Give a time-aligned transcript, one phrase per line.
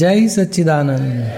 [0.00, 1.30] જય સચ્ચિદાનંદ.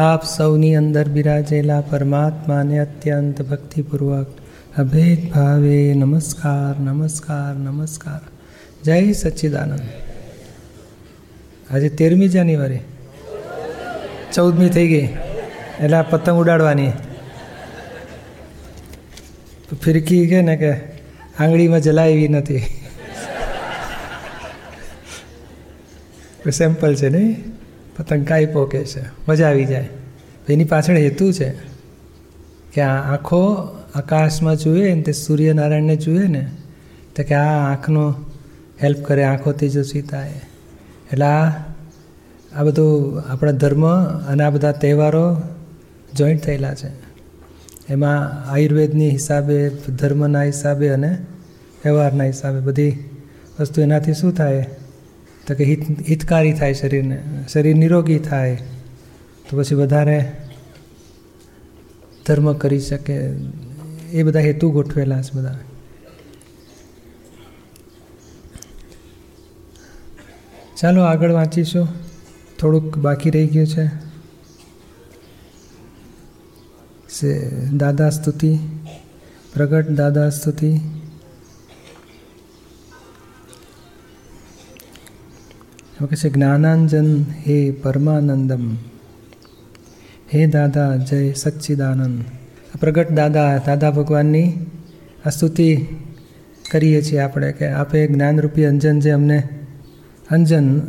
[0.00, 4.26] આપ સૌની અંદર બિરાજેલા પરમાત્માને અત્યંત ભક્તિપૂર્વક
[4.78, 8.20] અભેદ ભાવે નમસ્કાર નમસ્કાર નમસ્કાર.
[8.84, 9.80] જય સચ્ચિદાનંદ.
[11.70, 12.78] આજે તેરમી જાન્યુઆરી.
[14.34, 15.08] ચૌદમી થઈ ગઈ.
[15.80, 16.90] એટલે આ પતંગ ઉડાડવાની.
[19.84, 20.72] ફિરકી કે ને કે
[21.38, 22.77] આંગળીમાં જલાવી નથી.
[26.50, 27.44] સેમ્પલ છે નહીં?
[27.96, 29.02] પતંગ કાંઈ પોકે છે.
[29.28, 29.88] મજા આવી જાય.
[30.48, 31.50] એની પાછળ હેતુ છે
[32.72, 36.50] કે આ આંખો આકાશમાં જુએ ને તે સૂર્યનારાયણને જુએ ને,
[37.16, 38.14] તો કે આ આંખનો
[38.82, 40.30] હેલ્પ કરે આંખોથી જો સીતાએ
[41.12, 41.50] એટલે આ
[42.54, 45.42] આ બધું આપણા ધર્મ અને આ બધા તહેવારો
[46.14, 46.88] જોઈન્ટ થયેલા છે.
[47.88, 51.18] એમાં આયુર્વેદની હિસાબે, ધર્મના હિસાબે અને
[51.84, 53.04] વ્યવહારના હિસાબે બધી
[53.60, 54.66] વસ્તુ એનાથી શું થાય?
[55.48, 58.58] તો કે હિત હિતકારી થાય શરીરને, શરીર નિરોગી થાય,
[59.48, 60.32] તો પછી વધારે
[62.26, 63.14] ધર્મ કરી શકે,
[64.12, 65.58] એ બધા હેતુ ગોઠવેલા છે બધા.
[70.76, 71.88] ચાલો આગળ વાંચીશું.
[72.60, 73.86] થોડુંક બાકી રહી ગયું છે.
[77.76, 78.58] દાદા સ્તુતિ,
[79.54, 80.80] પ્રગટ દાદા સ્તુતિ.
[85.98, 88.74] કહે છે, જ્ઞાનાંજન હે પરમાનંદમ.
[90.34, 92.24] હે દાદા, જય સચ્ચિદાનંદ.
[92.80, 94.52] પ્રગટ દાદા દાદા ભગવાનની
[95.26, 95.86] આ સ્તુતિ
[96.70, 99.38] કરીએ છીએ આપણે કે આપે જ્ઞાનરૂપી અંજન જે અમને
[100.30, 100.80] અંજન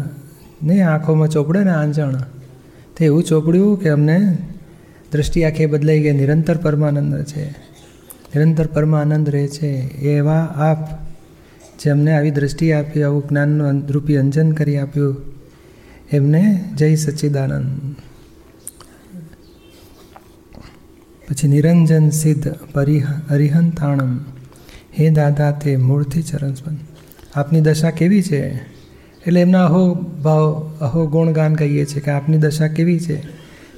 [0.63, 2.15] ને આંખોમાં ચોપડે ને આંજણ,
[2.97, 4.37] તે એવું ચોપડ્યું કે અમને
[5.11, 7.49] દ્રષ્ટિ આંખે બદલાઈ ગઈ, નિરંતર પરમાનંદ છે.
[8.35, 9.71] નિરંતર પરમાનંદ રહે છે.
[9.97, 11.08] એવા આપ
[11.83, 15.17] જે અમને આવી દ્રષ્ટિ આપી, આવું જ્ઞાનનું રૂપી અંજન કરી આપ્યું,
[16.11, 17.95] એમને જય સચ્ચિદાનંદ.
[21.29, 24.17] પછી નિરંજન સિદ્ધ પરિહ, અરિહંતાણમ.
[24.99, 26.77] હે દાદા, તે મૂળથી ચરણસ્પંદ.
[27.35, 28.47] આપની દશા કેવી છે?
[29.27, 33.27] એટલે એમના અહો ભાવ, અહો ગુણગાન કહીએ છીએ કે આપની દશા કેવી છે?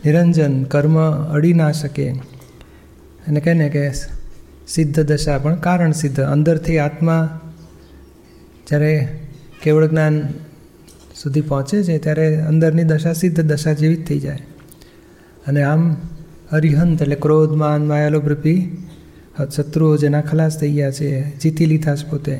[0.06, 2.11] નિરંજન કર્મ અડી ના શકે.
[3.28, 3.91] અને કહે ને કે
[4.67, 6.19] સિદ્ધ દશા પણ કારણ સિદ્ધ.
[6.19, 7.41] અંદરથી આત્મા
[8.71, 9.07] જ્યારે
[9.63, 10.21] કેવળ જ્ઞાન
[11.21, 14.39] સુધી પહોંચે છે, ત્યારે અંદરની દશા સિદ્ધ દશા જેવી જ થઈ જાય.
[15.47, 15.95] અને આમ
[16.51, 17.91] અરિહંત એટલે ક્રોધ, માન
[19.55, 22.35] શત્રુઓ જેના ખલાસ થઈ ગયા છે, જીતી લીધા છે પોતે.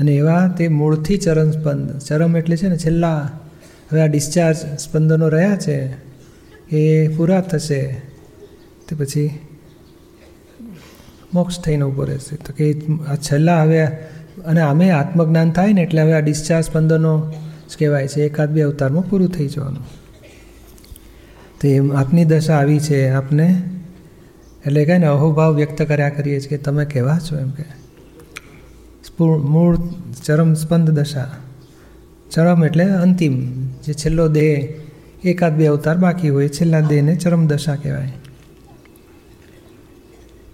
[0.00, 1.98] અને એવા તે મૂળથી ચરણ સ્પંદ.
[1.98, 3.40] ચરમ એટલે છે ને છેલ્લા
[3.92, 5.92] હવે આ ડિસ્ચાર્જ સ્પંદનો રહ્યા છે,
[6.76, 8.02] એ પૂરા થશે.
[8.88, 9.30] તે પછી
[11.34, 12.36] મોક્ષ થઈને ઊભો રહેશે.
[12.36, 13.86] તો કે આ છેલ્લા હવે
[14.46, 17.32] અને આમે આત્મજ્ઞાન થાય ને એટલે હવે આ ડિસ્ચાર્જ પંદરનો
[17.70, 18.22] જ કહેવાય છે.
[18.22, 19.82] એકાદ બે અવતારમાં પૂરું થઈ જવાનું.
[21.60, 23.62] તો એમ આપની દશા આવી છે આપને.
[24.66, 27.64] એટલે કહે ને અહોભાવ વ્યક્ત કર્યા કરીએ છીએ કે તમે કેવા છો એમ કે.
[29.20, 29.78] મૂળ
[30.24, 31.30] ચરમ સ્પંદ દશા.
[32.30, 33.66] ચરમ એટલે અંતિમ.
[33.66, 34.68] જે છેલ્લો દેહ,
[35.24, 38.12] એકાદ બે અવતાર બાકી હોય, છેલ્લા દેહને ચરમ દશા કહેવાય.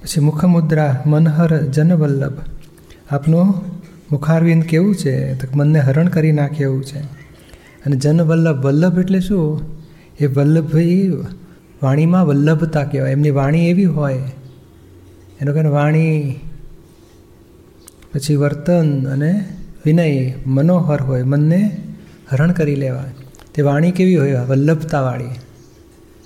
[0.03, 2.33] પછી મુખમુદ્રા મનહર જનવલ્લભ.
[3.11, 3.74] આપનું
[4.11, 5.35] મુખારવિંદ કેવું છે?
[5.35, 6.99] તો મનને હરણ કરી નાખે એવું છે.
[7.87, 9.61] અને જનવલ્લભ વલ્લભ એટલે શું?
[10.19, 11.13] એ વલ્લભભાઈ
[11.83, 13.13] વાણીમાં વલ્લભતા કહેવાય.
[13.13, 14.23] એમની વાણી એવી હોય.
[15.41, 16.41] એનો કહે વાણી,
[18.15, 19.45] પછી વર્તન અને
[19.87, 21.23] વિનય, મનોહર હોય.
[21.23, 21.77] મનને
[22.31, 23.11] હરણ કરી લેવાય.
[23.55, 24.35] તે વાણી કેવી હોય?
[24.35, 25.27] વલ્લભતાવાળી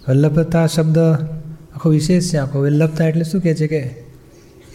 [0.08, 2.58] વલ્લભતા શબ્દ આખો વિશેષ છે આખો.
[2.60, 4.07] વલ્લભતા એટલે શું કહે છે કે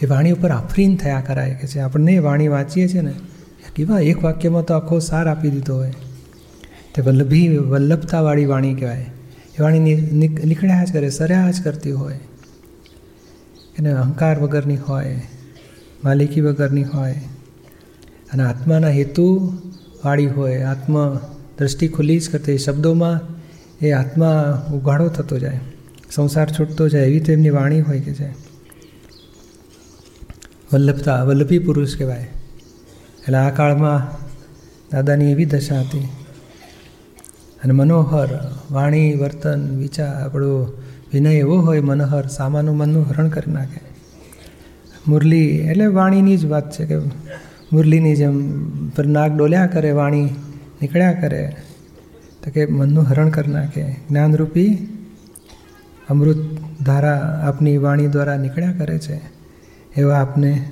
[0.04, 3.14] એ વાણી ઉપર આફરીન થયા કરાય, કે છે આપણને વાણી વાંચીએ છીએ ને
[3.74, 5.92] કેવા, એક વાક્યમાં તો આખો સાર આપી દીધો હોય.
[6.94, 9.06] તે વલ્લભી, વલ્લભતાવાળી વાણી કહેવાય.
[9.58, 9.94] એ વાણી
[10.44, 12.18] નીકળ્યા જ કરે, સર્યા જ કરતી હોય.
[13.78, 15.22] એને અહંકાર વગરની હોય,
[16.04, 17.14] માલિકી વગરની હોય.
[18.32, 19.26] અને આત્માના હેતુ
[20.04, 21.14] વાળી હોય, આત્મ
[21.58, 23.20] દ્રષ્ટિ ખુલ્લી જ કરતી શબ્દોમાં
[23.82, 24.30] એ આત્મા
[24.74, 25.60] ઉઘાડો થતો જાય,
[26.10, 28.53] સંસાર છૂટતો જાય, એવી તો એમની વાણી હોય કે છે.
[30.72, 32.28] વલ્લભતા, વલ્લભી પુરુષ કહેવાય.
[33.22, 34.24] એટલે આ કાળમાં
[34.92, 36.08] દાદાની એવી દશા હતી.
[37.64, 38.28] અને મનોહર,
[38.70, 40.66] વાણી, વર્તન, વિચાર, આપણો
[41.12, 43.80] વિનય એવો હોય મનોહર, સામાનું મનનું હરણ કરી નાખે.
[45.08, 46.98] મુરલી, એટલે વાણીની જ વાત છે કે
[47.72, 50.24] મુરલીની જેમ પર નાગ ડોલ્યા કરે, વાણી
[50.82, 51.56] નીકળ્યા કરે,
[52.44, 53.92] તો કે મનનું હરણ કરી નાખે.
[53.92, 54.88] જ્ઞાનરૂપી
[56.08, 56.36] અમૃત
[56.82, 59.33] ધારા આપની વાણી દ્વારા નીકળ્યા કરે છે.
[59.96, 60.70] એવા આપને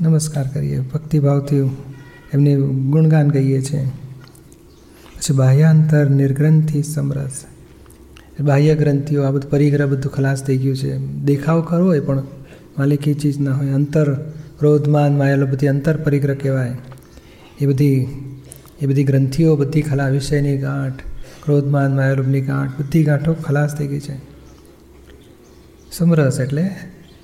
[0.00, 0.80] નમસ્કાર કરીએ.
[0.80, 1.56] ભક્તિભાવથી
[2.32, 2.56] એમને
[2.90, 3.84] ગુણગાન કહીએ છીએ.
[5.16, 7.44] પછી બાહ્યાંતર નિર્ગ્રંથિ સમરસ.
[8.40, 10.98] બાહ્ય ગ્રંથિઓ, આ બધું પરિગ્રહ બધું ખલાસ થઈ ગયું છે.
[10.98, 12.18] દેખાવ ખરો હોય પણ
[12.78, 13.66] માલિકી ચીજ ના હોય.
[13.66, 14.14] અંતર
[14.58, 16.76] ક્રોધમાન માયેલો બધી અંતર પરિગ્રહ કહેવાય.
[17.60, 18.06] એ બધી
[18.80, 21.00] એ બધી ગ્રંથિઓ, બધી ખલા, વિષયની ગાંઠ,
[21.44, 24.18] ક્રોધમાન માયાલોભની ગાંઠ, બધી ગાંઠો ખલાસ થઈ ગઈ છે.
[25.92, 26.70] સમરસ એટલે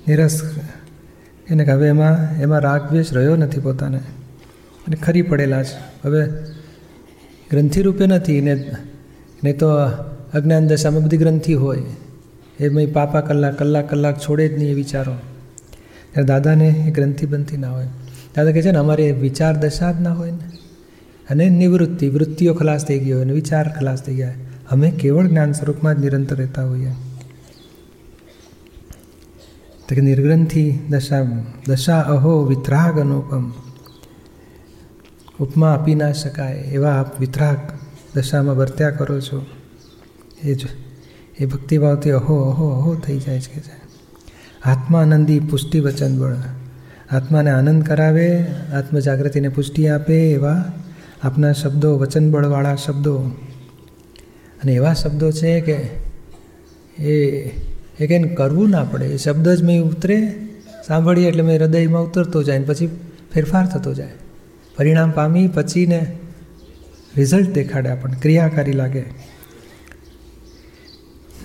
[0.07, 0.41] નિરસ
[1.49, 3.97] એને કે હવે એમાં એમાં રાગદ્વેષ રહ્યો નથી પોતાને.
[4.87, 6.07] અને ખરી પડેલા છે.
[6.07, 6.27] હવે
[7.51, 8.71] ગ્રંથિ રૂપે નથી, ને
[9.43, 9.69] નહીં તો
[10.33, 11.83] અજ્ઞાન દશામાં બધી ગ્રંથિ હોય.
[12.59, 15.13] એમાં પાપા કલાક કલાક કલાક છોડે જ નહીં એ વિચારો.
[16.11, 17.87] ત્યારે દાદાને એ ગ્રંથિ બનતી ના હોય.
[18.35, 20.57] દાદા કહે છે ને, અમારે વિચાર દશા જ ના હોય ને.
[21.29, 24.33] અને નિવૃત્તિ, વૃત્તિઓ ખલાસ થઈ ગઈ હોય અને વિચાર ખલાસ થઈ ગયા.
[24.69, 26.91] અમે કેવળ જ્ઞાન સ્વરૂપમાં જ નિરંતર રહેતા હોઈએ.
[29.87, 31.23] તો નિર્ગ્રંથિ દશા
[31.65, 33.45] દશા અહો વિતરાગ અનુપમ
[35.39, 37.61] ઉપમા આપી ના શકાય એવા આપ વિતરાગ
[38.15, 39.37] દશામાં વર્ત્યા કરો છો
[40.43, 40.61] એ જ
[41.39, 43.61] એ ભક્તિભાવથી અહો અહો અહો થઈ જાય છે
[44.65, 46.37] આત્માનંદી પુષ્ટિ વચન બળ
[47.11, 48.29] આત્માને આનંદ કરાવે
[48.73, 50.59] આત્મજાગૃતિને પુષ્ટિ આપે એવા
[51.23, 53.15] આપના શબ્દો વચનબળવાળા શબ્દો
[54.61, 55.77] અને એવા શબ્દો છે કે
[56.97, 57.15] એ
[57.99, 59.05] એ કંઈ કરવું ના પડે.
[59.05, 60.35] એ શબ્દ જ મેં ઉતરે,
[60.87, 62.87] સાંભળીએ એટલે મેં હૃદયમાં ઉતરતો જાય ને પછી
[63.33, 64.11] ફેરફાર થતો જાય.
[64.77, 66.11] પરિણામ પામી પછીને
[67.17, 69.01] રિઝલ્ટ દેખાડે આપણને, ક્રિયાકારી લાગે.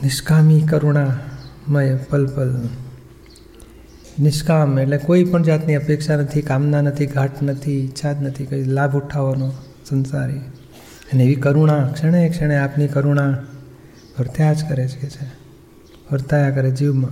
[0.02, 2.26] નિષ્કામી કરુણામય પલ
[4.20, 8.64] નિષ્કામ એટલે કોઈ પણ જાતની અપેક્ષા નથી, કામના નથી, ઘાટ નથી, ઈચ્છા જ નથી, કંઈ
[8.64, 9.52] લાભ ઉઠાવવાનો
[9.88, 10.38] સંસારી.
[11.12, 13.38] અને એવી કરુણા ક્ષણે ક્ષણે આપની કરુણા
[14.18, 15.39] વર્ત્યા જ કરે છે.
[16.12, 17.10] વર્તાયા કરે જીવમાં,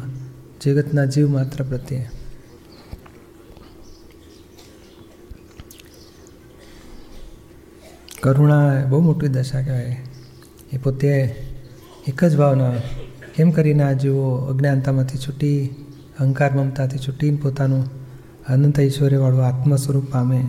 [0.60, 2.08] જગતના જીવ માત્ર પ્રત્યે.
[8.20, 9.96] કરુણા બહુ મોટી દશા કહેવાય.
[10.72, 11.08] એ પોતે
[12.06, 12.72] એક જ ભાવના
[13.34, 15.68] કેમ કરીને આ જીવો અજ્ઞાનતામાંથી છૂટી,
[16.20, 17.90] અહંકાર મમતાથી છૂટીને પોતાનું
[18.48, 20.40] અનંત ઐશ્વર્યવાળું આત્મ સ્વરૂપ પામે.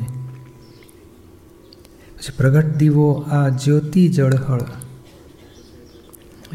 [2.17, 4.61] પછી પ્રગટ દીવો આ જ્યોતિ જળહળ.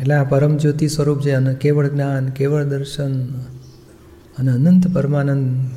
[0.00, 3.12] એટલે આ પરમ જ્યોતિ સ્વરૂપ છે અને કેવળ જ્ઞાન, કેવળ દર્શન
[4.38, 5.70] અને અનંત પરમાનંદનું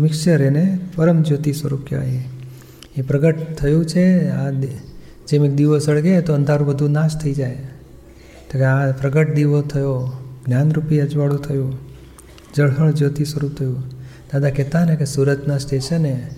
[0.00, 2.24] મિક્સર એને પરમ જ્યોતિ સ્વરૂપ કહેવાય.
[2.96, 4.50] એ પ્રગટ થયું છે, આ
[5.28, 7.58] જેમ એક દીવો સળગે તો અંધારું બધું નાશ થઈ જાય.
[8.52, 10.12] તો કે આ પ્રગટ દીવો થયો,
[10.46, 11.78] જ્ઞાનરૂપી અજવાળું થયું,
[12.54, 13.96] જળહળ જ્યોતિ સ્વરૂપ થયું.
[14.32, 16.30] દાદા કહેતા ને કે સુરતના સ્ટેશને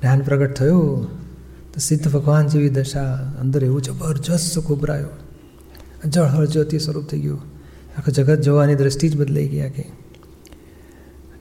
[0.00, 1.25] જ્ઞાન પ્રગટ થયું
[1.76, 5.08] તો સિદ્ધ ભગવાન જેવી દશા અંદર એવું જબરજસ્ત સુખ ઉભરાયો
[6.08, 7.40] જળ હળજ્યોતિ સ્વરૂપ થઈ ગયું.
[7.98, 9.84] આખું જગત જોવાની દ્રષ્ટિ જ બદલાઈ ગયા કે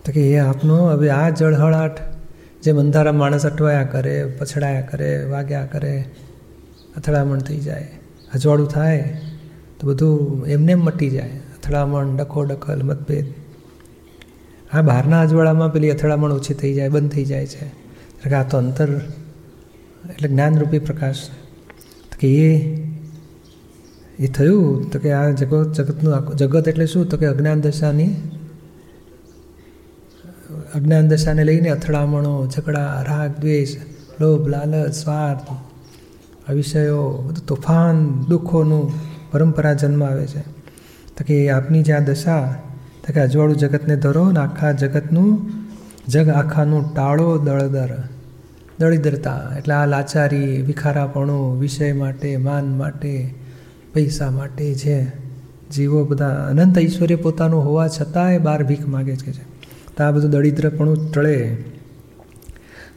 [0.06, 1.98] તો કે એ આપનો, હવે આ જળહળાટ
[2.64, 6.06] જે અંધારા માણસ અટવાયા કરે, પછડાયા કરે, વાગ્યા કરે,
[6.98, 7.88] અથડામણ થઈ જાય,
[8.34, 9.22] અજવાળું થાય,
[9.80, 13.26] તો બધું એમને મટી જાય, અથડામણ ડખો ડખલ મતભેદ.
[14.74, 17.66] આ બહારના અજવાળામાં પેલી અથડામણ ઓછી થઈ જાય, બંધ થઈ જાય છે.
[18.36, 19.02] આ તો અંતર
[20.10, 21.16] એટલે જ્ઞાનરૂપી પ્રકાશ.
[22.20, 22.76] કે એ
[24.20, 24.92] એ થયું?
[24.92, 27.10] તો કે આ જગત, જગતનું જગત એટલે શું?
[27.10, 28.16] તો કે અજ્ઞાન દશાની,
[30.76, 33.76] અજ્ઞાન દશાને લઈને અથડામણો, ઝઘડા, રાગ, દ્વેષ,
[34.22, 35.42] લોભ, લાલચ, સ્વાર્થ
[36.50, 38.92] આ વિષયો બધું તોફાન, દુઃખોનું
[39.32, 40.42] પરંપરા જન્મ આવે છે.
[41.18, 42.56] તો કે આપની જે આ દશા,
[43.08, 45.52] તો કે અજવાળું જગતને ધરો ને આખા જગતનું,
[46.08, 48.04] જગ આખાનું ટાળો દળદર.
[48.80, 53.34] દળિદ્રતા, એટલે આ લાચારી, વિખારાપણું વિષય માટે, માન માટે,
[53.94, 55.26] પૈસા માટે છે.
[55.72, 59.32] જીવો બધા અનંત ઐશ્વર્ય પોતાનું હોવા છતાંય બાર ભીખ માગે છે
[59.98, 61.58] તો આ બધું દરિદ્રપણું ટળે.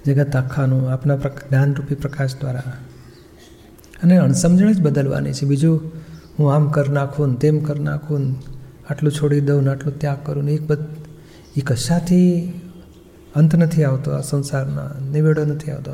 [0.06, 2.62] જગત આખાનું આપના જ્ઞાનરૂપી પ્રકાશ દ્વારા.
[4.02, 5.46] અને અણસમજણ જ બદલવાની છે.
[5.46, 5.80] બીજું,
[6.38, 8.34] હું આમ કરી નાખું ને તેમ કરી નાખું ને
[8.90, 10.78] આટલું છોડી દઉં ને આટલું ત્યાગ કરું ને એક બધ,
[11.56, 12.52] એ કશાથી
[13.34, 15.92] અંત નથી આવતો આ સંસારના, નિવેડો નથી આવતો.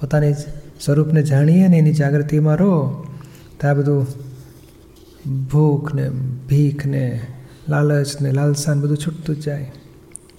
[0.00, 0.32] પોતાની
[0.80, 3.06] સ્વરૂપને જાણીએ ને એની જાગૃતિમાં રહો.
[3.60, 4.06] તો આ બધું
[5.52, 6.10] ભૂખ ને
[6.48, 7.20] ભીખ ને
[7.68, 9.72] લાલચ ને લાલસાન બધું છૂટતું જ જાય.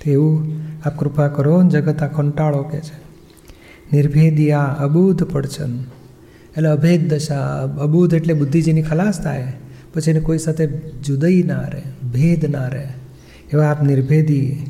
[0.04, 0.54] તો એવું
[0.86, 3.06] આપ કૃપા કરો જગત આ કંટાળો કે છે.
[3.94, 5.80] નિર્ભેદી આ અબૂધ પડછન.
[6.58, 9.54] એટલે અભેદ દશા, અબૂધ એટલે બુદ્ધિ જેની ખલાસ થાય.
[9.94, 10.68] પછી એને કોઈ સાથે
[11.06, 11.82] જુદઈ ના રહે,
[12.14, 12.88] ભેદ ના રહે.
[13.54, 14.66] એવા આપ નિર્ભેદી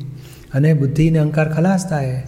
[0.54, 2.24] અને બુદ્ધિને અહંકાર ખલાસ થાય.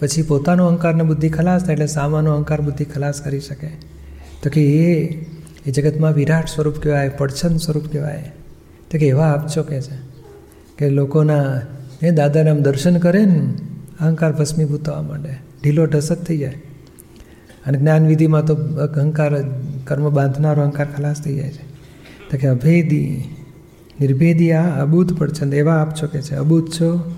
[0.00, 3.68] પછી પોતાનો અહંકારને બુદ્ધિ ખલાસ થાય એટલે સામાનો અહંકાર બુદ્ધિ ખલાસ કરી શકે.
[4.42, 5.20] તો કે એ
[5.66, 8.32] એ જગતમાં વિરાટ સ્વરૂપ કહેવાય પડછન સ્વરૂપ કહેવાય.
[8.90, 10.12] તો કે એવા આપજો કે છે?
[10.78, 11.60] કે લોકોના
[12.02, 13.54] એ દાદાને આમ દર્શન કરે ને
[14.00, 15.30] અહંકાર ભસ્મીભૂત થવા માંડે.
[15.62, 16.54] ઢીલો ઢસત થઈ જાય.
[17.66, 19.42] અને જ્ઞાન વિધિમાં તો અહંકાર,
[19.84, 21.72] કર્મ બાંધનારો અહંકાર ખલાસ થઈ જાય છે.
[22.30, 23.24] તો કે અભેદી,
[24.00, 26.34] નિર્ભેદી આ અબૂધ પડછંદ, એવા આપ છો કે છે?
[26.34, 27.14] અબૂધ છો?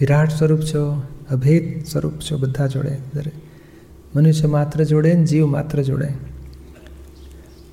[0.00, 3.32] વિરાટ સ્વરૂપ છો, અભેદ સ્વરૂપ છો બધા જોડે દરેક
[4.16, 6.08] મનુષ્ય માત્ર જોડે ને જીવ માત્ર જોડે.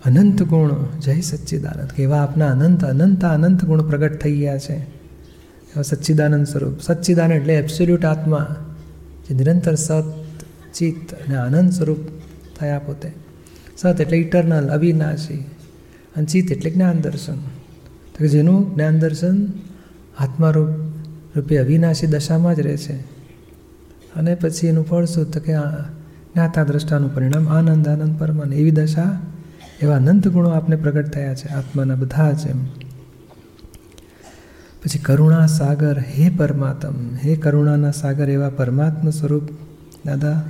[0.06, 1.88] અનંત ગુણ, જય સચ્ચિદાનંદ.
[1.88, 4.74] કે એવા આપના અનંત અનંત અનંત ગુણ પ્રગટ થઈ ગયા છે.
[4.74, 6.82] એવા સચ્ચિદાનંદ સ્વરૂપ.
[6.82, 8.56] સચ્ચિદાનંદ એટલે એબ્સોલ્યુટ આત્મા,
[9.30, 10.14] જે નિરંતર સત,
[10.74, 11.98] ચિત્ત અને આનંદ સ્વરૂપ
[12.60, 13.12] થયા પોતે.
[13.78, 15.46] સત એટલે ઇટરનલ અવિનાશી.
[16.16, 17.36] અને ચિત્ત એટલે જ્ઞાન દર્શન.
[18.20, 19.46] તો જેનું જ્ઞાન દર્શન
[20.20, 20.91] આત્મારૂપ
[21.36, 22.96] રૂપે અવિનાશી દશામાં જ રહે છે.
[24.16, 25.32] અને પછી એનું ફળ શું?
[25.32, 29.22] તો કે જ્ઞાતા દ્રષ્ટાનું પરિણામ આનંદ આનંદ પરમાન એવી દશા,
[29.82, 32.66] એવા અનંત ગુણો આપને પ્રગટ થયા છે, આત્માના બધા જ એમ.
[34.84, 39.44] પછી કરુણા સાગર, હે પરમાત્મ, હે કરુણાના સાગર, એવા પરમાત્મા સ્વરૂપ,
[40.06, 40.44] દાદા,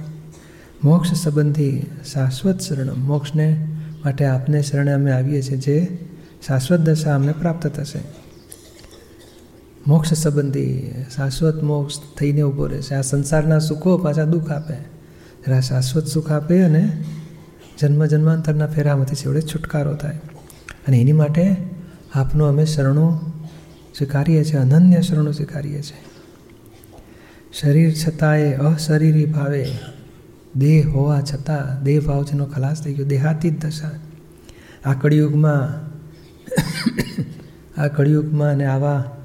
[0.83, 3.67] મોક્ષ સંબંધી શાશ્વત શરણ, મોક્ષને
[4.05, 5.97] માટે આપને શરણે અમે આવીએ છીએ, જે
[6.47, 8.20] શાશ્વત દશા અમને પ્રાપ્ત થશે.
[9.87, 14.75] મોક્ષ સંબંધી, શાશ્વત મોક્ષ થઈને ઊભો રહેશે આ સંસારના સુખો પાછા દુઃખ આપે.
[15.47, 17.03] જરા શાશ્વત સુખ આપે અને
[17.79, 20.19] જન્મ જન્માંતરના ફેરામાંથી છેવડે છુટકારો થાય.
[20.87, 21.57] અને એની માટે
[22.13, 23.19] આપનું અમે શરણો
[23.97, 26.05] સ્વીકારીએ છીએ, અનન્ય શરણો સ્વીકારીએ છીએ.
[27.53, 29.67] શરીર છતાંય અશરીરી ભાવે.
[30.55, 33.05] દેહ હોવા છતાં દેહ ભાવ જેનો ખલાસ થઈ ગયો.
[33.05, 33.91] દેહાતી જ દશા.
[34.85, 35.91] આ કળિયુગમાં
[37.81, 39.17] આ કળિયુગમાં અને આવા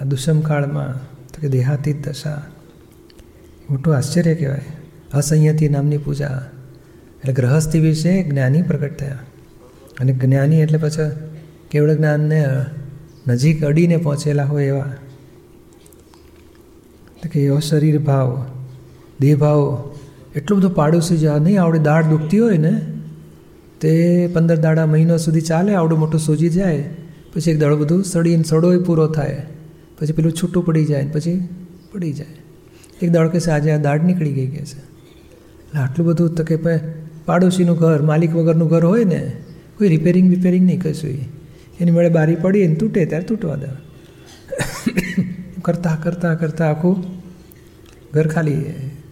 [0.00, 2.42] આ દુષ્મકાળમાં તો કે દેહાતીત દશા.
[3.70, 4.60] મોટું આશ્ચર્ય કહેવાય.
[5.12, 6.50] અસંયતી નામની પૂજા.
[7.20, 9.18] એટલે ગ્રહસ્થી વિશે જ્ઞાની પ્રગટ થયા.
[10.00, 11.10] અને જ્ઞાની એટલે પછી
[11.70, 12.46] કેવળ જ્ઞાનને
[13.28, 14.84] નજીક અડીને પહોંચેલા હોય એવા.
[17.22, 18.46] તો કે એવો શરીર ભાવ,
[19.20, 19.90] દેહ ભાવ,
[20.36, 22.80] એટલું બધું પાડોશી જ નહીં, આવડે દાળ દુખતી હોય ને,
[23.80, 26.84] તે પંદર દાડા મહિનો સુધી ચાલે, આવડું મોટું સૂજી જાય,
[27.34, 29.46] પછી એક દાડો બધું સડીને સડોય પૂરો થાય.
[29.98, 31.48] પછી પેલું છૂટું પડી જાય પછી
[31.92, 32.26] પડી જાય.
[33.02, 36.56] એક દાડો કે આજે આ દાળ નીકળી ગઈ કહેશે એટલે આટલું બધું તો કે
[37.26, 39.32] પાડોશીનું ઘર, માલિક વગરનું ઘર હોય ને,
[39.78, 41.10] કોઈ રિપેરિંગ રિપેરિંગ નહીં કશું
[41.80, 43.66] એની મળે બારી પડી ને તૂટે ત્યારે તૂટવા દે.
[45.62, 47.04] કરતાં કરતાં કરતાં આખું
[48.12, 48.64] ઘર ખાલી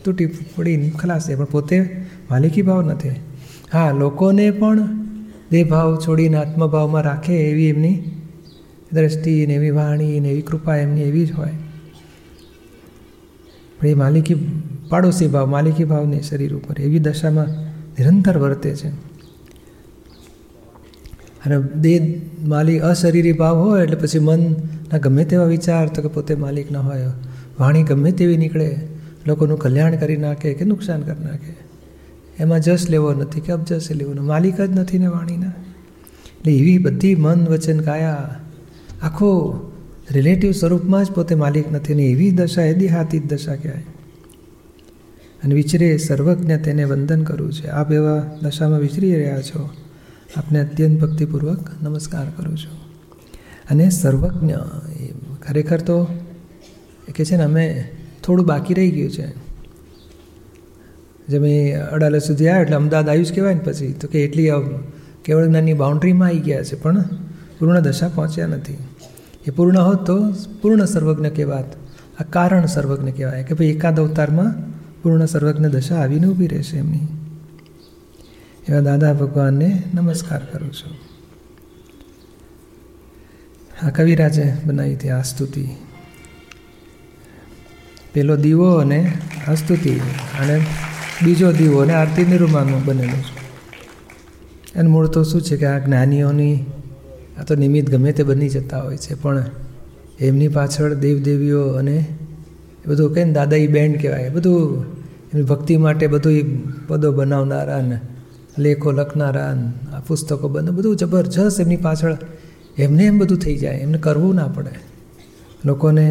[0.05, 3.09] તૂટી પડીને ખલાસ પણ પોતે માલિકી ભાવ નથી.
[3.73, 4.79] હા, લોકોને પણ
[5.51, 8.12] દેહભાવ છોડીને આત્મભાવમાં રાખે એવી એમની
[8.93, 11.51] દ્રષ્ટિ ને એવી વાણી ને એવી કૃપા એમની એવી જ હોય.
[13.81, 18.89] પણ એ માલિકી પાડોશી ભાવ, માલિકી ભાવની શરીર ઉપર એવી દશામાં નિરંતર વર્તે છે.
[21.47, 26.35] અને દેહ માલિક અશરીરી ભાવ હોય એટલે પછી મનના ગમે તેવા વિચાર તો કે પોતે
[26.35, 27.07] માલિક ન હોય.
[27.61, 28.77] વાણી ગમે તેવી નીકળે,
[29.27, 31.57] લોકોનું કલ્યાણ કરી નાખે કે નુકસાન કરી નાખે.
[32.39, 35.49] એમાં જશ લેવો નથી કે અબજસ લેવો માલિક જ નથી ને વાણીના.
[35.49, 38.39] એટલે એવી બધી મન વચન કાયા
[39.03, 39.31] આખો
[40.11, 43.85] રિલેટિવ સ્વરૂપમાં જ પોતે માલિક નથી અને એવી દશા એ દેહાતીત દશા કહેવાય.
[45.45, 47.67] અને વિચરે સર્વજ્ઞ તેને વંદન કરવું છે.
[47.67, 49.71] આપ એવા દશામાં વિચરી રહ્યા છો.
[50.37, 52.79] આપને અત્યંત ભક્તિપૂર્વક નમસ્કાર કરું છું.
[53.71, 54.53] અને સર્વજ્ઞ
[55.43, 56.05] ખરેખર તો
[57.15, 57.89] કે છે ને, અમે
[58.25, 59.27] થોડું બાકી રહી ગયું છે.
[61.29, 64.51] જેમ એ અડાલત સુધી આવ્યા એટલે અમદાવાદ આવ્યું જ કહેવાય ને પછી, તો કે એટલી
[65.25, 67.03] કેવળ જ્ઞાનની બાઉન્ડ્રીમાં આવી ગયા છે, પણ
[67.59, 68.79] પૂર્ણ દશા પહોંચ્યા નથી.
[69.47, 70.33] એ પૂર્ણ હોત તો
[70.63, 71.65] પૂર્ણ સર્વજ્ઞ કહેવાત.
[72.21, 74.55] આ કારણ સર્વજ્ઞ કહેવાય કે ભાઈ એકાદ અવતારમાં
[75.03, 77.01] પૂર્ણ સર્વજ્ઞ દશા આવીને ઊભી રહેશે એમની.
[78.69, 80.97] એવા દાદા ભગવાનને નમસ્કાર કરું છું.
[83.87, 85.69] આ કવિરાજે બનાવી હતી આ સ્તુતિ.
[88.13, 89.13] પેલો દીવો અને
[89.49, 89.91] આ સ્તુતિ
[90.41, 90.67] અને
[91.25, 93.43] બીજો દીવો અને આરતી નિરૂમાનું બનેલું છે.
[94.79, 96.65] અને મૂળ તો શું છે કે આ જ્ઞાનીઓની
[97.39, 99.45] આ તો નિમિત્ત ગમે તે બની જતા હોય છે, પણ
[100.21, 101.97] એમની પાછળ દેવદેવીઓ અને
[102.85, 104.85] એ બધું કહે ને એ બેન્ડ કહેવાય બધું
[105.33, 106.49] એમની ભક્તિ માટે બધું
[106.87, 107.99] પદો બનાવનારા ને
[108.59, 109.53] લેખો લખનારા
[109.93, 112.17] આ પુસ્તકો બને બધું જબરજસ્ત એમની પાછળ
[112.79, 114.75] એમને એમ બધું થઈ જાય, એમને કરવું ના પડે.
[115.65, 116.07] લોકોને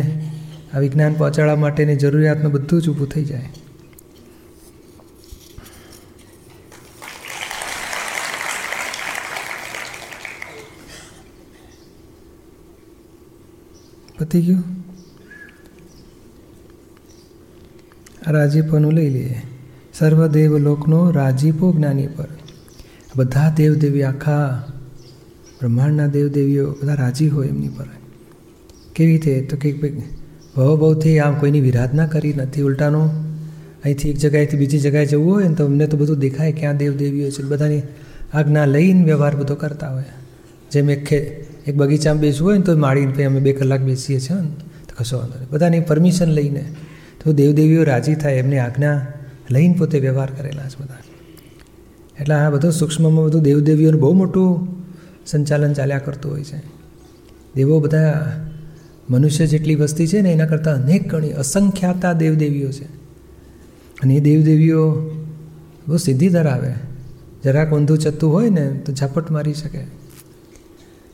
[0.73, 3.49] આ વિજ્ઞાન પહોંચાડવા માટેની જરૂરિયાતનું બધું જ ઊભું થઈ જાય.
[14.31, 14.63] પતી ગયું?
[18.27, 19.41] રાજીપોનું લઈ લઈએ.
[19.93, 22.27] સર્વદેવ લોકનો રાજીપો જ્ઞાની પર.
[23.15, 24.63] બધા દેવદેવી આખા
[25.59, 27.85] બ્રહ્માંડના દેવદેવીઓ બધા રાજી હોય એમની પર.
[28.95, 29.41] કેવી રીતે?
[29.41, 29.93] તો કે
[30.55, 33.09] ભવ ભવથી આમ કોઈની વિરાધના કરી નથી, ઉલટાનો?
[33.83, 37.29] અહીંથી એક જગ્યાએથી બીજી જગ્યાએ જવું હોય ને તો અમને તો બધું દેખાય ક્યાં દેવદેવીઓ
[37.29, 37.43] છે.
[37.43, 37.81] બધાની
[38.33, 40.03] આજ્ઞા લઈને વ્યવહાર બધો કરતા હોય.
[40.71, 41.13] જેમ એક
[41.67, 44.47] એક બગીચામાં બેસવું હોય ને તો માળીને પછી અમે બે કલાક બેસીએ છીએ ને
[44.87, 45.49] તો કશો વાંધો નહીં.
[45.49, 46.75] બધાની પરમિશન લઈને.
[47.23, 49.07] તો દેવદેવીઓ રાજી થાય, એમની આજ્ઞા
[49.51, 50.97] લઈને પોતે વ્યવહાર કરેલા છે બધા.
[52.19, 54.67] એટલે આ બધું સૂક્ષ્મમાં બધું દેવદેવીઓનું બહુ મોટું
[55.25, 56.61] સંચાલન ચાલ્યા કરતું હોય છે.
[57.55, 58.31] દેવો બધા
[59.09, 62.85] મનુષ્ય જેટલી વસ્તી છે ને, એના કરતાં અનેક ગણી અસંખ્યાતા દેવદેવીઓ છે.
[64.03, 64.91] અને એ દેવદેવીઓ
[65.87, 66.73] બહુ સિદ્ધિ ધરાવે.
[67.43, 70.00] જરાક ઊંધું ચત્તું હોય ને, તો ઝાપટ મારી શકે.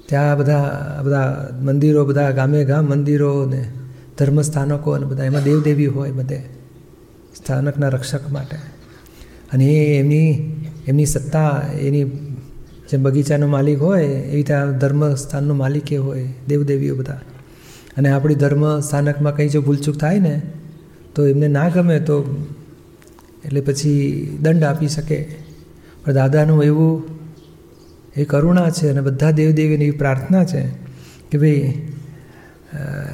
[0.07, 0.61] ત્યાં બધા
[1.05, 3.65] બધા મંદિરો, બધા ગામે ગામ મંદિરો ને
[4.17, 6.41] ધર્મસ્થાનકો અને બધા, એમાં દેવદેવી હોય બધે,
[7.35, 8.57] સ્થાનકના રક્ષક માટે.
[9.53, 10.55] અને એ એમની
[10.87, 12.03] એમની સત્તા, એની
[12.89, 17.21] જેમ બગીચાનો માલિક હોય, એવી રીતે આ ધર્મસ્થાનનો માલિક એ હોય, દેવદેવીઓ બધા.
[17.97, 20.41] અને આપણી ધર્મ સ્થાનકમાં કંઈ જો ભૂલચૂક થાય ને,
[21.15, 22.45] તો એમને ના ગમે તો
[23.45, 25.35] એટલે પછી દંડ આપી શકે.
[26.05, 27.16] પણ દાદાનું એવું
[28.17, 30.61] એ કરુણા છે અને બધા દેવદેવીની એવી પ્રાર્થના છે
[31.31, 31.73] કે ભાઈ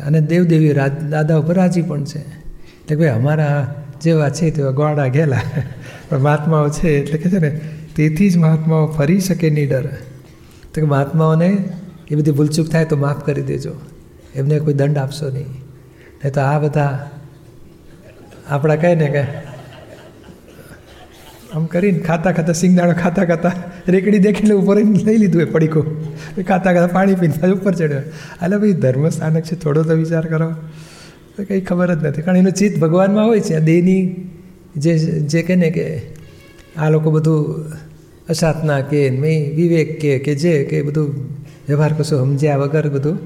[0.05, 2.19] અને દેવદેવી રાજ, દાદા ઉપર રાજી પણ છે.
[2.19, 5.41] એટલે ભાઈ, અમારા જેવા છે તેવા ગોળા ગયેલા
[6.09, 7.61] પણ મહાત્માઓ છે એટલે કે છે ને,
[7.95, 9.87] તેથી જ મહાત્માઓ ફરી શકે નહીં ડર.
[10.73, 11.49] તો કે મહાત્માઓને
[12.11, 13.73] એ બધી ભૂલચૂક થાય તો માફ કરી દેજો.
[14.35, 15.49] એમને કોઈ દંડ આપશો નહીં.
[16.23, 17.09] નહીં તો આ બધા
[18.49, 19.23] આપણા કહે ને કે
[21.53, 23.53] આમ કરીને ખાતા ખાતા સિંગદાણો ખાતા ખાતા,
[23.87, 25.81] રેકડી દેખીને ઉપર લઈ લીધું એ પડીકો.
[26.47, 27.99] ખાતા ખાતા પાણી પીને ઉપર ચડ્યો.
[28.43, 30.51] એટલે ભાઈ ધર્મ સ્થાનક છે, થોડો તો વિચાર કરો.
[31.37, 32.21] તો કંઈ ખબર જ નથી.
[32.21, 34.29] કારણ એનું ચિત્ત ભગવાનમાં હોય છે દેહની
[34.77, 36.01] જે જે કહે ને કે
[36.77, 37.65] આ લોકો બધું
[38.29, 41.29] અસાતના કે મેં વિવેક કે કે જે, કે બધું
[41.67, 43.17] વ્યવહાર કશું સમજ્યા વગર બધું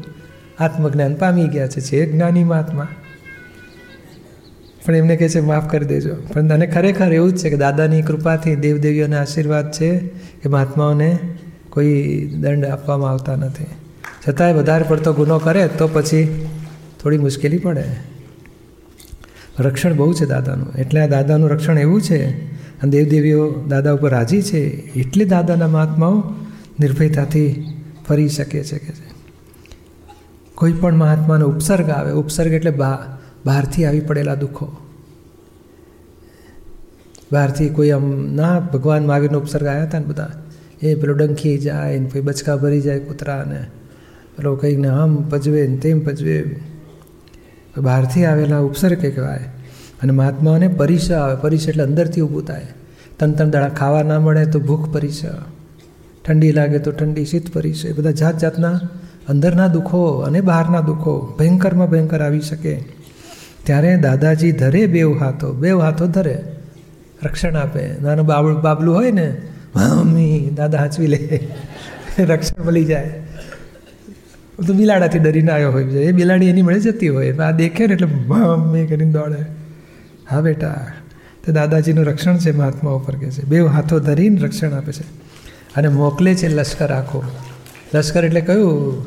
[0.59, 2.87] આત્મજ્ઞાન પામી ગયા છે જે જ્ઞાની મહાત્મા.
[4.87, 6.13] પણ એમને કહે છે, માફ કરી દેજો.
[6.33, 9.89] પણ અને ખરેખર એવું જ છે કે દાદાની કૃપાથી દેવદેવીઓના આશીર્વાદ છે
[10.41, 11.09] કે મહાત્માઓને
[11.69, 11.93] કોઈ
[12.41, 13.71] દંડ આપવામાં આવતા નથી.
[14.27, 16.45] છતાંય વધારે પડતો ગુનો કરે તો પછી
[17.03, 17.83] થોડી મુશ્કેલી પડે.
[19.59, 20.69] રક્ષણ બહુ છે દાદાનું.
[20.75, 22.19] એટલે આ દાદાનું રક્ષણ એવું છે
[22.81, 24.61] અને દેવદેવીઓ દાદા ઉપર રાજી છે,
[25.01, 26.15] એટલે દાદાના મહાત્માઓ
[26.79, 27.49] નિર્ભયતાથી
[28.07, 28.91] ફરી શકે છે કે
[30.55, 32.97] કોઈ પણ મહાત્માનો ઉપસર્ગ આવે, ઉપસર્ગ એટલે બા
[33.45, 34.75] બહારથી આવી પડેલા દુઃખો.
[37.31, 40.31] બહારથી કોઈ આમ ના, ભગવાન મહાવીરનો ઉપસર્ગ આવ્યા હતા ને બધા.
[40.81, 43.63] એ પેલો ડંખી જાય ને પછી બચકા ભરી જાય કૂતરાને
[44.37, 46.59] પેલો કંઈકને આમ પજવે ને તેમ પજવે.
[47.77, 49.39] બહારથી આવેલા ઉપસર્ગ કહેવાય
[50.03, 52.67] અને મહાત્માઓને પરીક્ષા આવે પરિસ એટલે અંદરથી ઊભું થાય.
[53.19, 55.21] તન તન દાડા ખાવા ના મળે તો ભૂખ પરિસ
[56.25, 58.79] ઠંડી લાગે તો ઠંડી, શીત પરિસ એ બધા જાત જાતના
[59.29, 62.96] અંદરના દુઃખો અને બહારના દુઃખો ભયંકરમાં ભયંકર આવી શકે.
[63.67, 66.43] ત્યારે દાદાજી ધરે બેવ હાથો બેવ હાથો ધરે.
[67.23, 67.89] રક્ષણ આપે.
[68.01, 69.37] નાનું બાબળ, બાબલું હોય ને,
[69.75, 71.47] મમ્મી, દાદા હાંચવી લે.
[72.19, 73.09] રક્ષણ મળી જાય.
[74.67, 77.33] તો બિલાડાથી ડરીને આવ્યો હોય એ બિલાડી એની મળે જતી હોય.
[77.33, 79.45] આ દેખે ને એટલે મમ્મી કરીને દોડે.
[80.29, 80.87] હા, બેટા.
[81.45, 83.41] તો દાદાજીનું રક્ષણ છે મહાત્મા ઉપર કે છે.
[83.41, 85.03] બે હાથો ધરીને રક્ષણ આપે છે.
[85.75, 87.23] અને મોકલે છે લશ્કર આખો.
[87.93, 89.05] લશ્કર એટલે કયું?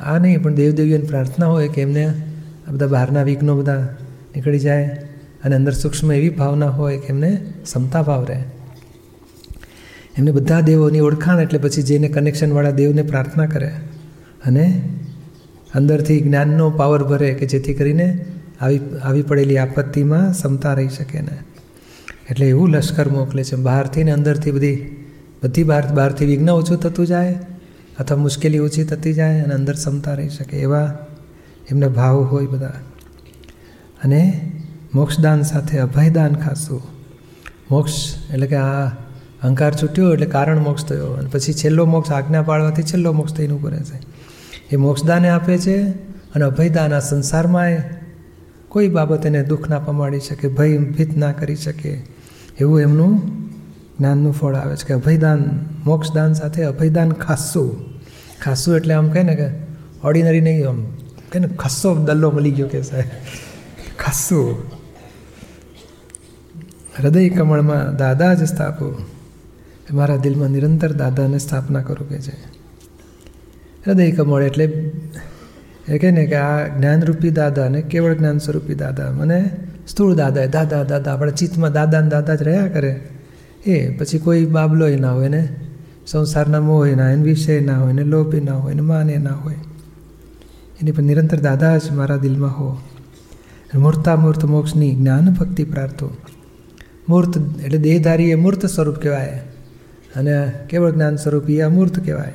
[0.00, 2.12] આ નહીં, પણ દેવદેવીઓની પ્રાર્થના હોય કે એમને
[2.68, 3.88] આ બધા બહારના વિઘ્નો બધા
[4.36, 4.86] નીકળી જાય
[5.44, 8.42] અને અંદર સૂક્ષ્મ એવી ભાવના હોય કે એમને ક્ષમતા ભાવ રહે.
[10.18, 13.68] એમને બધા દેવોની ઓળખાણ એટલે પછી જેને કનેક્શનવાળા દેવને પ્રાર્થના કરે
[14.46, 14.82] અને
[15.74, 18.24] અંદરથી જ્ઞાનનો પાવર ભરે કે જેથી કરીને
[18.60, 21.38] આવી આવી પડેલી આપત્તિમાં ક્ષમતા રહી શકે ને
[22.30, 23.56] એટલે એવું લશ્કર મોકલે છે.
[23.56, 24.76] બહારથી ને અંદરથી બધી
[25.44, 27.38] બધી બહાર, બહારથી વિઘ્ન ઓછું થતું જાય
[27.98, 30.98] અથવા મુશ્કેલી ઓછી થતી જાય અને અંદર ક્ષમતા રહી શકે એવા
[31.70, 32.72] એમને ભાવ હોય બધા.
[34.04, 34.50] અને
[34.94, 36.82] મોક્ષદાન સાથે અભયદાન ખાસું.
[37.70, 37.92] મોક્ષ
[38.32, 38.88] એટલે કે આ
[39.42, 41.06] અહંકાર છૂટ્યો એટલે કારણ મોક્ષ થયો.
[41.06, 44.00] અને પછી છેલ્લો મોક્ષ આજ્ઞા પાડવાથી છેલ્લો મોક્ષ થઈને રહે છે.
[44.72, 45.82] એ મોક્ષદાને આપે છે
[46.34, 47.70] અને અભયદાન આ સંસારમાં
[48.68, 52.02] કોઈ બાબત એને દુઃખ ના પમાડી શકે, ભય ભીત ના કરી શકે,
[52.60, 53.12] એવું એમનું
[53.98, 57.76] જ્ઞાનનું ફળ આવે છે કે અભયદાન, મોક્ષદાન સાથે અભયદાન ખાસું.
[58.42, 59.48] ખાસું એટલે આમ કહે ને કે
[60.04, 60.86] ઓર્ડિનરી નહીં, આમ
[61.32, 63.06] કે ખસ્સો દલ્લો મળી ગયો કે સાહેબ
[63.98, 64.40] ખસ્સો
[66.98, 68.86] હૃદય કમળમાં દાદા જ સ્થાપો
[69.92, 72.34] મારા દિલમાં નિરંતર દાદાને સ્થાપના કરો કે છે
[73.86, 74.66] હૃદય કમળ એટલે
[75.88, 79.40] એ કહે ને કે આ જ્ઞાનરૂપી દાદા ને કેવળ જ્ઞાન સ્વરૂપી દાદા મને
[79.86, 82.92] સ્થૂળ દાદા દાદા દાદા આપણા ચિત્તમાં દાદા ને દાદા જ રહ્યા કરે
[83.66, 85.42] એ પછી કોઈ બાબલોય ના હોય ને
[86.06, 89.65] સંસારના મોહ ના એને વિષય ના હોય ને લોભી ના હોય ને માને ના હોય
[90.82, 92.78] એની પર નિરંતર દાદા જ મારા દિલમાં હો.
[93.74, 96.16] મૂર્તા મૂર્ત મોક્ષની જ્ઞાન ભક્તિ પ્રાર્થો.
[97.08, 99.42] મૂર્ત એટલે દેહધારી એ મૂર્ત સ્વરૂપ કહેવાય.
[100.16, 102.32] અને કેવળ જ્ઞાન સ્વરૂપ એ અમૂર્ત કહેવાય.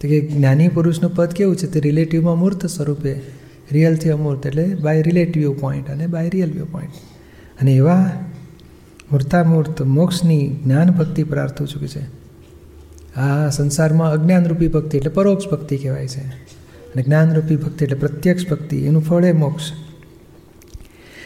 [0.00, 1.66] તો કે જ્ઞાની પુરુષનું પદ કેવું છે?
[1.66, 3.20] તે રિલેટિવમાં મૂર્ત સ્વરૂપે
[3.72, 6.92] રિયલથી અમૂર્ત એટલે બાય રિલેટિવ પોઈન્ટ અને બાય રિયલ વ્યૂ પોઈન્ટ
[7.60, 8.10] અને એવા
[9.12, 12.00] મૂર્તામૂર્ત મોક્ષની જ્ઞાન ભક્તિ પ્રાર્થું છું છે.
[13.20, 16.54] આ સંસારમાં અજ્ઞાનરૂપી ભક્તિ એટલે પરોક્ષ ભક્તિ કહેવાય છે.
[16.94, 19.62] અને જ્ઞાનરૂપી ભક્તિ એટલે પ્રત્યક્ષ ભક્તિ, એનું ફળ એ મોક્ષ.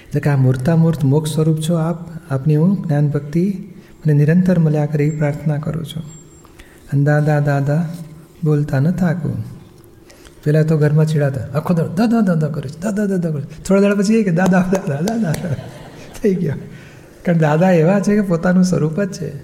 [0.06, 3.58] એટલે કે આ મૂર્તામૂર્ત મોક્ષ સ્વરૂપ છો આપ, આપની હું જ્ઞાન ભક્તિ
[3.98, 6.02] મને નિરંતર મળ્યા કરે એવી પ્રાર્થના કરું છું.
[6.92, 7.88] અને દાદા દાદા,
[8.44, 9.44] બોલતા ન થાકું.
[10.44, 13.94] પહેલાં તો ઘરમાં ચીડાતા, આખો દળ દાદા દાદા કરું છું દાદા દાદા કરું થોડા દાડા
[13.94, 15.32] પછી એ કે, દાદા દાદા દાદા.
[16.22, 16.52] થઈ ગયો.
[17.24, 19.38] કારણ દાદા એવા છે કે પોતાનું સ્વરૂપ જ છે.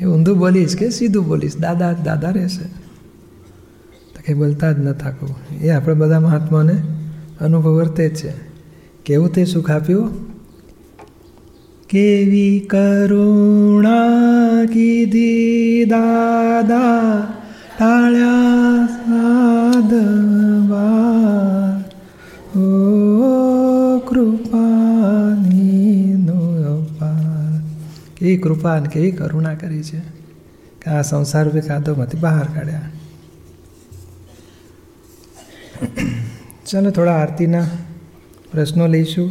[0.00, 2.79] એ ઊંધું બોલીશ કે સીધું બોલીશ, દાદા દાદા રહેશે.
[4.30, 6.82] કંઈ બોલતા જ ન થાકું એ આપણે બધા મહાત્માને
[7.40, 8.32] અનુભવ વર્તે છે.
[9.04, 10.10] કેવું તે સુખ આપ્યું?
[11.88, 14.08] કેવી કરુણા
[14.72, 17.26] કીધી દાદા
[17.78, 21.82] ટાળ્યા સાધવા
[22.60, 27.60] ઓ કૃપાની નો અપાર.
[28.16, 30.02] કેવી કૃપા કેવી કરુણા કરી છે.
[30.84, 32.80] કે આ સંસાર કાદોમાંથી બહાર કાઢ્યા.
[36.70, 37.66] ચાલો થોડા આરતીના
[38.52, 39.30] પ્રશ્નો લઈશું.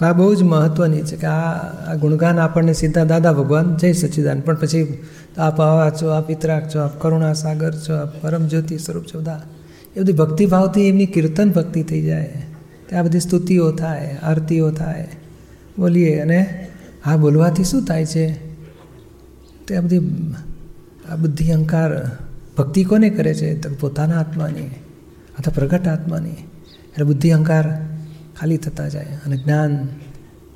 [0.00, 1.52] આ બહુ જ મહત્ત્વની છે કે આ
[1.92, 5.04] આ ગુણગાન આપણને સીધા દાદા ભગવાન, જય સચ્ચિદાન પણ પછી
[5.38, 9.20] આપ આવા છો, આપ ઇતરાક છો, આપ કરુણા સાગર છો, આપ પરમ જ્યોતિ સ્વરૂપ છો,
[9.20, 9.42] બધા.
[9.96, 12.42] એ બધી ભક્તિભાવથી એમની કીર્તન ભક્તિ થઈ જાય.
[12.86, 15.08] ત્યાં બધી સ્તુતિઓ થાય, આરતીઓ થાય.
[15.78, 16.68] બોલીએ અને
[17.04, 18.32] આ બોલવાથી શું થાય છે?
[19.66, 19.98] તે આ બધી
[21.10, 22.18] આ બુદ્ધિ અહંકાર
[22.58, 23.60] ભક્તિ કોને કરે છે?
[23.60, 24.66] તો પોતાના આત્માની.
[25.38, 26.30] અથવા પ્રગટ આત્માની.
[26.30, 27.86] એટલે બુદ્ધિ અહંકાર
[28.40, 29.88] ખાલી થતા જાય અને જ્ઞાન,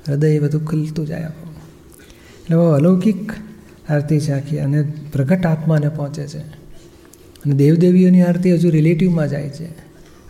[0.07, 3.31] હૃદય બધું ખુલતું જાય એટલે બહુ અલૌકિક
[3.89, 4.81] આરતી છે આખી અને
[5.11, 6.39] પ્રગટ આત્માને પહોંચે છે.
[7.17, 9.65] અને દેવદેવીઓની આરતી હજુ રિલેટિવમાં જાય છે.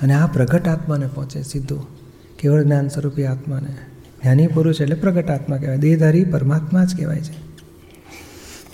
[0.01, 1.87] અને આ પ્રગટ આત્માને પહોંચે સીધું.
[2.39, 3.73] કેવળ જ્ઞાન સ્વરૂપી આત્માને.
[4.23, 5.77] જ્ઞાની પુરુષ એટલે પ્રગટ આત્મા કહેવાય.
[5.77, 7.49] દેહધારી પરમાત્મા જ કહેવાય છે.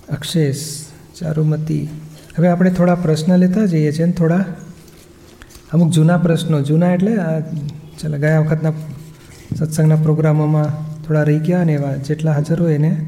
[0.10, 0.86] અક્ષેશ
[1.20, 1.90] ચારુમતી
[2.38, 4.46] હવે આપણે થોડા પ્રશ્ન લેતા જઈએ છીએ અને થોડા.
[5.74, 7.40] અમુક જૂના પ્રશ્નો જૂના એટલે આ
[8.00, 8.74] ચાલો ગયા વખતના
[9.60, 10.70] સત્સંગના પ્રોગ્રામોમાં
[11.04, 13.06] થોડા રહી ગયા ને એવા જેટલા હાજર હોય એને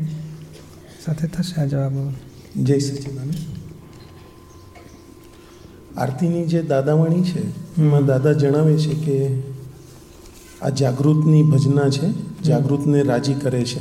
[1.06, 2.12] સાથે થશે આ જવાબો.
[2.64, 3.34] જય સચિદાનંદ.
[5.98, 7.42] આરતીની જે દાદાવાણી છે
[7.82, 9.42] એમાં દાદા જણાવે છે કે
[10.62, 12.08] આ જાગૃતની ભજના છે
[12.44, 13.80] જાગૃતને રાજી કરે છે.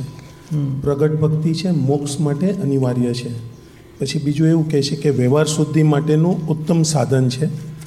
[0.81, 3.56] પ્રગટ ભક્તિ છે મોક્ષ માટે અનિવાર્ય છે.
[3.99, 7.77] પછી બીજું એવું કહે છે કે વ્યવહાર શુદ્ધિ માટેનું ઉત્તમ સાધન છે.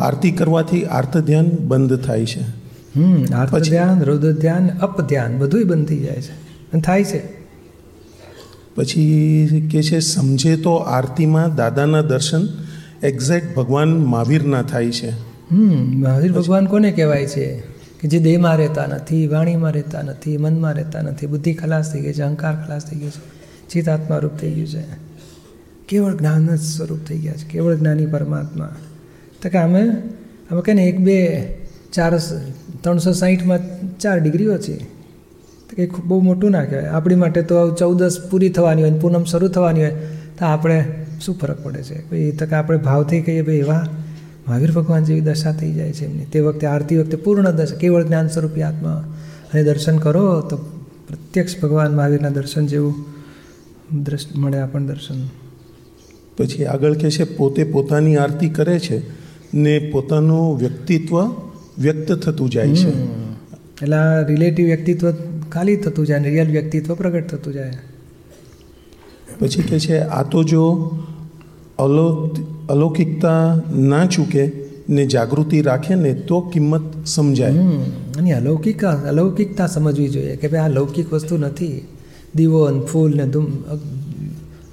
[0.00, 2.40] આરતી કરવાથી આર્ત ધ્યાન બંધ થાય છે.
[3.32, 7.22] આર્ત ધ્યાન રૌદ્ર ધ્યાન અપ ધ્યાન બધું બંધ થઈ જાય છે થાય છે.
[8.74, 12.48] પછી કે છે સમજે તો આરતીમાં દાદાના દર્શન
[13.02, 15.12] એક્ઝેક્ટ ભગવાન મહાવીરના થાય છે.
[15.54, 17.62] મહાવીર ભગવાન કોને કહેવાય છે?
[18.00, 22.12] કે જે દેહમાં રહેતા નથી વાણીમાં રહેતા નથી મનમાં રહેતા નથી બુદ્ધિ ખલાસ થઈ ગઈ
[22.12, 23.20] છે અહંકાર ખલાસ થઈ ગયો છે
[23.68, 25.09] ચિત્તાત્મા આત્મારૂપ થઈ ગયું છે.
[25.90, 28.76] કેવળ જ્ઞાન જ સ્વરૂપ થઈ ગયા છે, કેવળ જ્ઞાની પરમાત્મા.
[29.42, 29.88] તો કે અમે
[30.50, 31.18] અમે કહે ને એક બે
[31.92, 32.18] ચાર
[32.82, 33.58] ત્રણસો સાહીઠમાં
[33.98, 34.76] ચાર ડિગ્રીઓ છે.
[35.68, 36.86] તો કે બહુ મોટું ના કહેવાય.
[36.86, 39.90] આપણી માટે તો ચૌદસ પૂરી થવાની હોય પૂનમ શરૂ થવાની હોય,
[40.38, 40.84] તો આપણે
[41.20, 42.10] શું ફરક પડે છે?
[42.10, 43.86] ભાઈ તો કે આપણે ભાવથી કહીએ, ભાઈ એવા
[44.48, 46.24] મહાવીર ભગવાન જેવી દશા થઈ જાય છે એમની.
[46.24, 49.04] તે વખતે આરતી વખતે પૂર્ણ દશા, કેવળ જ્ઞાન સ્વરૂપી આત્મા.
[49.52, 50.56] અને દર્શન કરો, તો
[51.08, 52.94] પ્રત્યક્ષ ભગવાન મહાવીરના દર્શન જેવું
[54.02, 55.39] દ્રષ્ટ મળે આપણને દર્શન.
[56.40, 58.96] પછી આગળ કહે છે પોતે પોતાની આરતી કરે છે
[59.54, 61.14] ને પોતાનું વ્યક્તિત્વ
[61.78, 62.92] વ્યક્ત થતું જાય છે.
[63.82, 65.12] એટલે આ રિલેટિવ વ્યક્તિત્વ
[65.52, 67.78] ખાલી થતું જાય રિયલ વ્યક્તિત્વ પ્રગટ થતું જાય.
[69.40, 70.64] પછી કહે છે આ તો જો
[71.78, 72.36] અલૌક
[72.70, 73.42] અલૌકિકતા
[73.74, 74.52] ના ચૂકે
[74.88, 77.52] ને જાગૃતિ રાખે ને તો કિંમત સમજાય.
[78.18, 81.76] અને અલૌકિક અલૌકિકતા સમજવી જોઈએ કે ભાઈ આ લૌકિક વસ્તુ નથી.
[82.34, 83.46] દીવો અને ફૂલ ને ધૂમ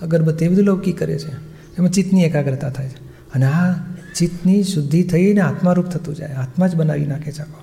[0.01, 1.33] અગરબત્તી એ બધું લૌકિક કરે છે.
[1.77, 3.07] એમાં ચિત્તની એકાગ્રતા થાય છે.
[3.33, 3.75] અને આ
[4.15, 6.29] ચિત્તની શુદ્ધિ થઈને આત્મારૂપ થતું જાય.
[6.29, 7.61] આત્મા જ બનાવી નાખે છે આખો.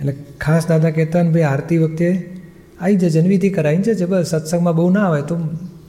[0.00, 2.36] એટલે ખાસ દાદા કહેતા ને ભાઈ આરતી વખતે
[2.80, 5.36] આવી જશે જન્મીથી કરાવી છે બસ સત્સંગમાં બહુ ના આવે તો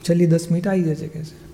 [0.10, 1.49] છેલ્લી દસ મિનિટ આવી જશે કે છે.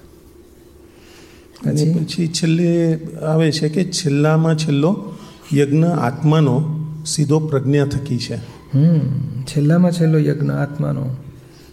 [1.70, 2.28] અને પછી?
[2.28, 5.14] છેલ્લે આવે છે કે છેલ્લામાં છેલ્લો
[5.54, 8.36] યજ્ઞ આત્માનો સીધો પ્રજ્ઞા થકી છે.
[8.74, 9.00] હમ
[9.42, 11.06] છેલ્લામાં છેલ્લો યજ્ઞ આત્માનો.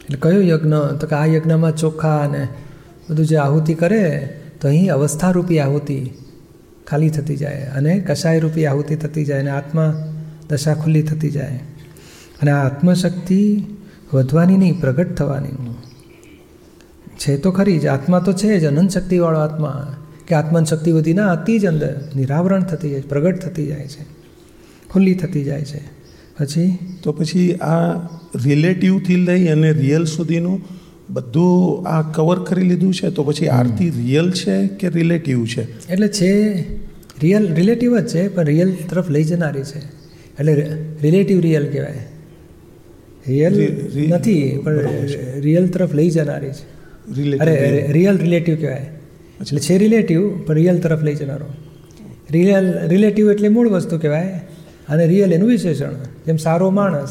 [0.05, 0.75] એટલે કયો યજ્ઞ?
[1.01, 2.49] તો કે આ યજ્ઞમાં ચોખ્ખા અને
[3.11, 6.11] બધું જે આહુતિ કરે, તો અહીં અવસ્થારૂપી આહુતિ
[6.87, 7.63] ખાલી થતી જાય.
[7.77, 10.15] અને કષાયરૂપી આહુતિ થતી જાય, અને આત્મા
[10.49, 11.61] દશા ખુલ્લી થતી જાય.
[12.43, 13.65] અને આ આત્મશક્તિ
[14.15, 15.75] વધવાની નહીં, પ્રગટ થવાની
[17.19, 19.97] છે તો ખરી જ, આત્મા તો છે જ, અનંત શક્તિવાળો આત્મા.
[20.27, 24.07] કે આત્માની શક્તિ વધી ના, અતિ જ અંદર નિરાવરણ થતી જાય, પ્રગટ થતી જાય છે.
[24.91, 26.03] ખુલ્લી થતી જાય છે.
[26.39, 27.93] પછી તો પછી આ
[28.45, 30.61] રિલેટિવથી લઈ અને રિયલ સુધીનું
[31.11, 35.93] બધું આ કવર કરી લીધું છે તો પછી આરતી રિયલ છે કે રિલેટિવ છે?
[35.93, 36.63] એટલે છે
[37.23, 39.79] રિયલ રિલેટિવ જ છે પણ રિયલ તરફ લઈ જનારી છે.
[39.79, 40.55] એટલે
[41.03, 42.07] રિલેટિવ રિયલ કહેવાય.
[43.27, 43.73] રિયલ
[44.09, 44.79] નથી પણ
[45.41, 46.83] રિયલ તરફ લઈ જનારી છે.
[47.39, 48.91] અરે રિયલ રિલેટિવ કહેવાય.
[49.41, 51.47] એટલે છે રિલેટિવ પણ રિયલ તરફ લઈ જનારો.
[52.31, 54.41] રિયલ રિલેટિવ એટલે મૂળ વસ્તુ કહેવાય
[54.89, 55.93] અને રિયલ એનું વિશેષણ.
[56.27, 57.09] જેમ સારો માણસ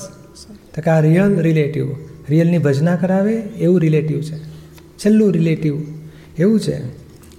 [0.75, 1.87] તો કે આ રિયલ રિલેટિવ
[2.29, 4.37] રિયલની ભજના કરાવે એવું રિલેટિવ છે.
[4.97, 5.75] છેલ્લું રિલેટિવ
[6.37, 6.77] એવું છે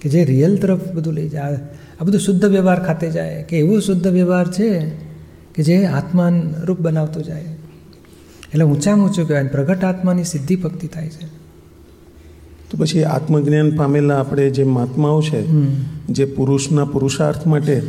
[0.01, 1.59] કે જે રિયલ તરફ બધું લઈ જાય.
[2.01, 4.89] આ બધું શુદ્ધ વ્યવહાર ખાતે જાય કે એવું શુદ્ધ વ્યવહાર છે
[5.55, 7.41] કે જે આત્માન રૂપ બનાવતો જાય.
[8.53, 11.25] એટલે ઊંચામાં ઊંચું કહેવાય પ્રગટ આત્માની સિદ્ધિ ભક્તિ થાય છે.
[12.69, 15.41] તો પછી આત્મજ્ઞાન પામેલા આપણે જે મહાત્માઓ છે
[16.09, 17.79] જે પુરુષના પુરુષાર્થ માટે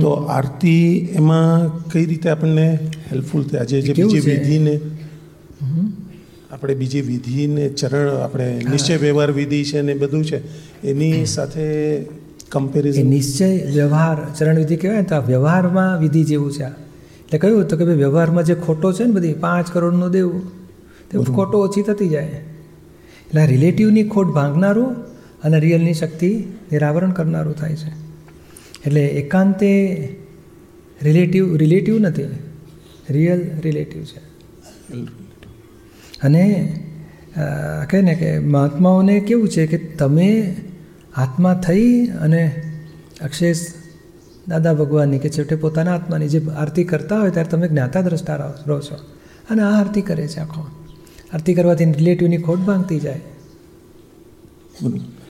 [0.00, 2.78] તો આરતી એમાં કઈ રીતે આપણને
[3.12, 3.60] હેલ્પફુલ થાય?
[3.60, 4.80] આજે જે બીજી વિધિને
[6.50, 10.38] આપણે બીજી વિધિને ચરણ આપણે નિશ્ચય વ્યવહાર વિધિ છે ને બધું છે
[10.82, 11.66] એની સાથે
[12.50, 17.68] કમ્પેરિઝન નિશ્ચય વ્યવહાર ચરણ વિધિ કહેવાય ને તો આ વ્યવહારમાં વિધિ જેવું છે એટલે કહ્યું
[17.68, 20.42] તો કે ભાઈ વ્યવહારમાં જે ખોટો છે ને બધી પાંચ કરોડનું દેવું
[21.10, 22.24] તે ખોટો ઓછી થતી જાય.
[22.24, 24.90] એટલે આ રિલેટિવની ખોટ ભાંગનારું
[25.42, 26.30] અને રિયલની શક્તિ
[26.72, 27.90] નિરાવરણ કરનારું થાય છે.
[28.86, 29.72] એટલે એકાંતે
[31.02, 32.22] રિલેટિવ રિલેટિવ નથી
[33.10, 34.20] રિયલ રિલેટિવ છે.
[36.22, 36.72] અને
[37.90, 40.56] કહે ને કે મહાત્માઓને કેવું છે કે તમે
[41.16, 42.62] આત્મા થઈ અને
[43.20, 43.66] અક્ષેશ
[44.48, 48.52] દાદા ભગવાનની કે છેવટે પોતાના આત્માની જે આરતી કરતા હોય ત્યારે તમે જ્ઞાતા દ્રષ્ટા રહો
[48.66, 48.96] રહો છો.
[49.50, 50.66] અને આ આરતી કરે છે આખો.
[51.32, 53.20] આરતી કરવાથી રિલેટિવની ખોટ ભાંગતી જાય.